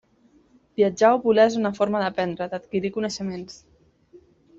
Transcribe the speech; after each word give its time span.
Viatjar 0.79 1.11
o 1.17 1.19
volar 1.25 1.45
és 1.49 1.57
una 1.59 1.71
forma 1.79 2.01
d'aprendre, 2.05 2.47
d'adquirir 2.55 2.93
coneixements. 2.97 3.61